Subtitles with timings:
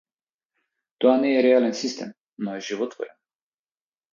[1.03, 3.17] Тоа не е реален систем, но е животворен.